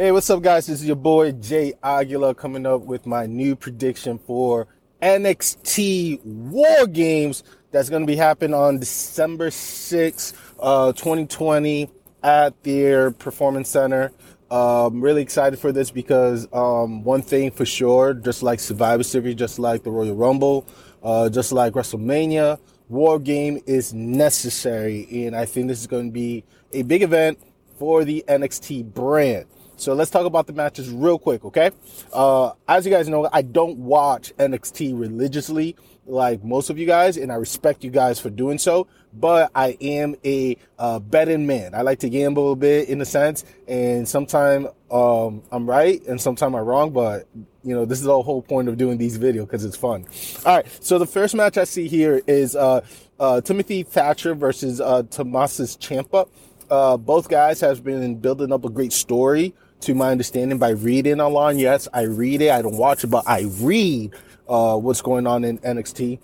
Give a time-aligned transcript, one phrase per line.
[0.00, 0.66] Hey, what's up, guys?
[0.66, 4.66] This is your boy Jay Aguila coming up with my new prediction for
[5.02, 11.90] NXT War Games that's going to be happening on December 6th, uh, 2020
[12.22, 14.10] at their Performance Center.
[14.50, 19.34] Um, really excited for this because um, one thing for sure, just like Survivor Series,
[19.34, 20.66] just like the Royal Rumble,
[21.02, 22.58] uh, just like WrestleMania,
[22.88, 26.42] War Game is necessary, and I think this is going to be
[26.72, 27.38] a big event
[27.78, 29.44] for the NXT brand.
[29.80, 31.70] So let's talk about the matches real quick, okay?
[32.12, 37.16] Uh, as you guys know, I don't watch NXT religiously like most of you guys,
[37.16, 38.88] and I respect you guys for doing so.
[39.14, 41.74] But I am a uh, betting man.
[41.74, 46.20] I like to gamble a bit in a sense, and sometimes um, I'm right and
[46.20, 46.90] sometimes I'm wrong.
[46.92, 47.26] But
[47.64, 50.04] you know, this is the whole point of doing these videos because it's fun.
[50.44, 52.84] All right, so the first match I see here is uh,
[53.18, 56.28] uh, Timothy Thatcher versus uh, Tommaso Ciampa.
[56.68, 61.20] Uh, both guys have been building up a great story to my understanding by reading
[61.20, 61.58] online.
[61.58, 62.50] Yes, I read it.
[62.50, 64.14] I don't watch it, but I read
[64.48, 66.18] uh, what's going on in NXT.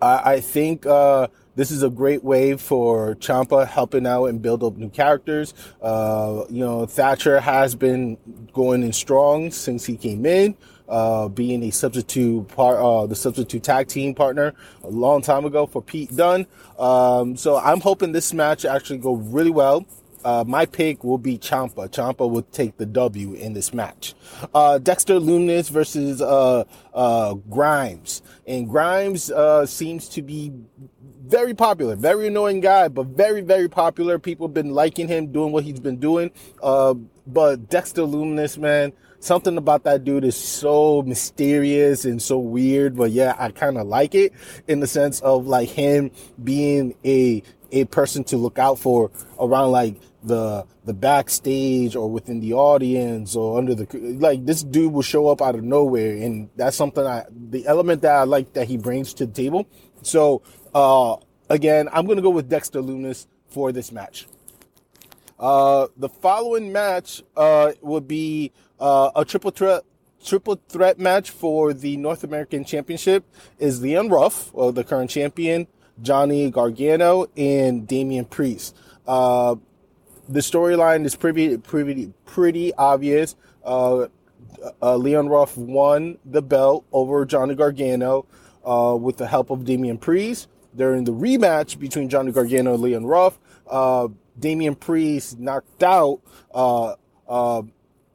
[0.00, 4.62] I, I think uh, this is a great way for Ciampa helping out and build
[4.64, 5.54] up new characters.
[5.80, 8.18] Uh, you know, Thatcher has been
[8.52, 10.56] going in strong since he came in.
[10.86, 14.52] Uh, being a substitute part, uh, the substitute tag team partner
[14.82, 16.46] a long time ago for Pete Dunne.
[16.78, 19.86] Um, so I'm hoping this match actually go really well.
[20.24, 21.88] Uh, my pick will be Ciampa.
[21.88, 24.14] Ciampa will take the W in this match.
[24.54, 30.52] Uh, Dexter Lumis versus uh, uh Grimes, and Grimes uh, seems to be
[31.26, 34.18] very popular, very annoying guy, but very very popular.
[34.18, 36.30] People have been liking him, doing what he's been doing.
[36.62, 36.94] Uh,
[37.26, 38.92] but Dexter Lumis, man,
[39.24, 42.96] something about that dude is so mysterious and so weird.
[42.96, 44.32] But yeah, I kind of like it
[44.68, 46.10] in the sense of like him
[46.42, 52.40] being a a person to look out for around like the the backstage or within
[52.40, 53.86] the audience or under the
[54.18, 58.02] like this dude will show up out of nowhere and that's something I the element
[58.02, 59.66] that I like that he brings to the table.
[60.02, 60.42] So
[60.74, 61.16] uh
[61.50, 64.26] again, I'm gonna go with Dexter Lumis for this match.
[65.38, 69.82] Uh the following match uh would be uh a triple threat
[70.24, 73.24] triple threat match for the North American Championship
[73.58, 75.66] is Leon Ruff, uh, the current champion,
[76.00, 78.74] Johnny Gargano, and Damian Priest.
[79.06, 79.56] Uh,
[80.28, 83.36] the storyline is pretty pretty pretty obvious.
[83.62, 84.06] Uh,
[84.80, 88.26] uh, Leon Ruff won the belt over Johnny Gargano
[88.64, 90.48] uh, with the help of Damian Priest.
[90.76, 93.38] During the rematch between Johnny Gargano and Leon Ruff,
[93.70, 94.08] uh,
[94.38, 96.20] Damian Priest knocked out
[96.52, 96.94] uh,
[97.28, 97.62] uh,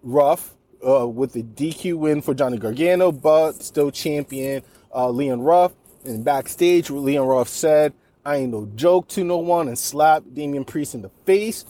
[0.04, 0.56] Ruff
[0.86, 5.74] uh, with a DQ win for Johnny Gargano, but still champion Leon Ruff.
[6.06, 7.94] And backstage, Leon Ruff said,
[8.26, 11.66] I ain't no joke to no one, and slapped Damian Priest in the face.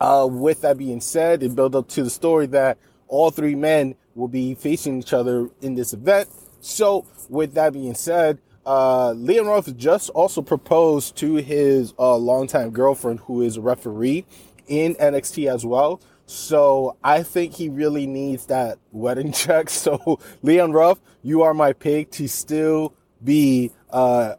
[0.00, 2.78] Uh, with that being said, it built up to the story that
[3.08, 6.28] all three men will be facing each other in this event.
[6.60, 12.70] So, with that being said, uh, Leon Ruff just also proposed to his uh, longtime
[12.70, 14.24] girlfriend, who is a referee
[14.66, 16.00] in NXT as well.
[16.26, 19.70] So I think he really needs that wedding check.
[19.70, 24.34] So Leon Ruff, you are my pick to still be uh,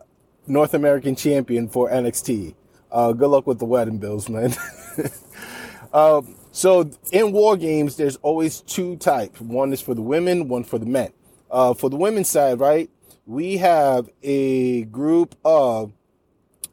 [0.48, 2.56] North American champion for NXT.
[2.92, 4.54] Uh, good luck with the wedding bills, man.
[5.96, 9.40] Um, so in war games, there's always two types.
[9.40, 11.14] One is for the women, one for the men.
[11.50, 12.90] Uh, for the women's side, right,
[13.26, 15.92] we have a group of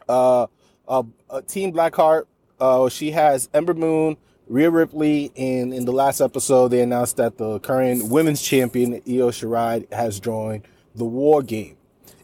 [0.09, 0.47] uh,
[0.87, 1.03] uh,
[1.47, 2.25] Team Blackheart.
[2.61, 7.39] Uh, she has Ember Moon, Rhea Ripley, and in the last episode, they announced that
[7.39, 11.77] the current women's champion Io Shirai has joined the War Game.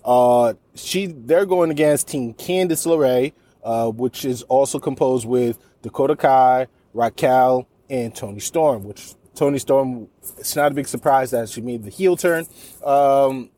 [0.04, 3.32] Uh, she they're going against Team Candice LeRae,
[3.64, 10.08] uh, which is also composed with Dakota Kai, Raquel, and Toni Storm, which Toni Storm,
[10.36, 12.46] it's not a big surprise that she made the heel turn.
[12.84, 13.50] Um,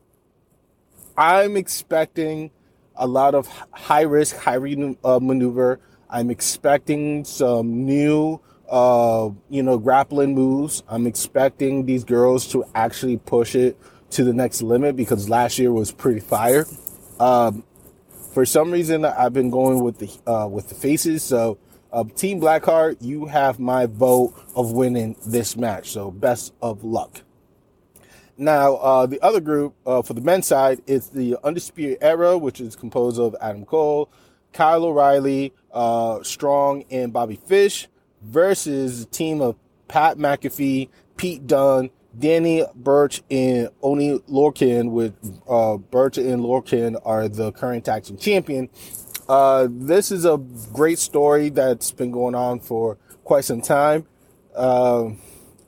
[1.17, 2.51] I'm expecting
[2.95, 4.57] a lot of high risk, high
[5.03, 5.79] uh, maneuver.
[6.09, 10.83] I'm expecting some new, uh, you know, grappling moves.
[10.87, 13.77] I'm expecting these girls to actually push it
[14.11, 16.65] to the next limit because last year was pretty fire.
[17.19, 17.63] Um,
[18.33, 21.23] for some reason, I've been going with the uh, with the faces.
[21.23, 21.57] So
[21.91, 25.91] uh, Team Blackheart, you have my vote of winning this match.
[25.91, 27.21] So best of luck.
[28.37, 32.59] Now, uh, the other group uh, for the men's side is the Undisputed Era, which
[32.59, 34.09] is composed of Adam Cole,
[34.53, 37.87] Kyle O'Reilly, uh, Strong, and Bobby Fish,
[38.21, 39.55] versus a team of
[39.87, 44.91] Pat McAfee, Pete Dunne, Danny Burch, and Oni Lorcan.
[44.91, 45.13] With
[45.47, 48.69] uh, Burch and Lorcan are the current tag team champion.
[49.29, 50.37] Uh, this is a
[50.73, 54.05] great story that's been going on for quite some time.
[54.55, 55.19] Um,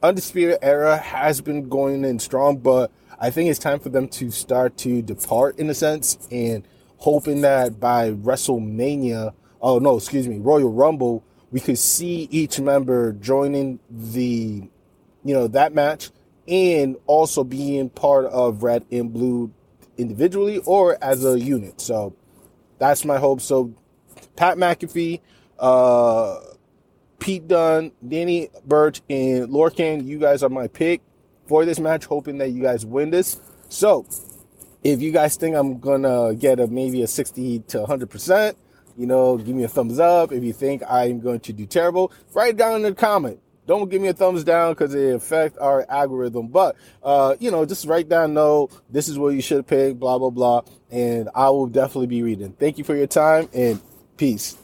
[0.03, 4.31] Undisputed Era has been going in strong, but I think it's time for them to
[4.31, 6.67] start to depart in a sense and
[6.97, 13.13] hoping that by WrestleMania, oh no, excuse me, Royal Rumble, we could see each member
[13.13, 14.67] joining the,
[15.23, 16.09] you know, that match
[16.49, 19.53] and also being part of Red and Blue
[19.97, 21.79] individually or as a unit.
[21.79, 22.13] So
[22.77, 23.39] that's my hope.
[23.39, 23.73] So
[24.35, 25.21] Pat McAfee,
[25.59, 26.39] uh,
[27.23, 30.99] Pete Dunne, Danny Burch, and Lorcan, you guys are my pick
[31.47, 33.39] for this match, hoping that you guys win this.
[33.69, 34.05] So
[34.83, 38.57] if you guys think I'm gonna get a maybe a 60 to 100 percent,
[38.97, 40.33] you know, give me a thumbs up.
[40.33, 43.39] If you think I'm going to do terrible, write it down in the comment.
[43.67, 46.49] Don't give me a thumbs down because it affects our algorithm.
[46.49, 50.17] But uh, you know, just write down no, this is what you should pick, blah
[50.19, 52.51] blah blah, and I will definitely be reading.
[52.51, 53.79] Thank you for your time and
[54.17, 54.57] peace.